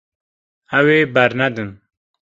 [0.79, 1.69] Ew ê bernedin.